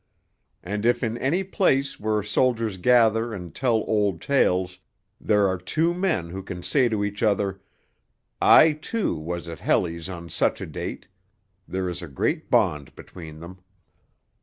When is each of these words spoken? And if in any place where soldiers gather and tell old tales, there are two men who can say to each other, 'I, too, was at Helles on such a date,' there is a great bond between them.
And 0.63 0.83
if 0.83 1.03
in 1.03 1.15
any 1.19 1.43
place 1.43 1.99
where 1.99 2.23
soldiers 2.23 2.77
gather 2.77 3.35
and 3.35 3.53
tell 3.53 3.83
old 3.85 4.19
tales, 4.19 4.79
there 5.19 5.45
are 5.47 5.59
two 5.59 5.93
men 5.93 6.31
who 6.31 6.41
can 6.41 6.63
say 6.63 6.89
to 6.89 7.03
each 7.03 7.21
other, 7.21 7.61
'I, 8.41 8.71
too, 8.81 9.15
was 9.15 9.47
at 9.47 9.59
Helles 9.59 10.09
on 10.09 10.27
such 10.27 10.59
a 10.59 10.65
date,' 10.65 11.07
there 11.67 11.87
is 11.87 12.01
a 12.01 12.07
great 12.07 12.49
bond 12.49 12.95
between 12.95 13.41
them. 13.41 13.59